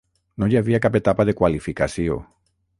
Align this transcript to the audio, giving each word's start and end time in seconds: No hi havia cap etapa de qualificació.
No 0.43 0.47
hi 0.53 0.57
havia 0.61 0.79
cap 0.85 0.97
etapa 1.01 1.27
de 1.31 1.37
qualificació. 1.43 2.21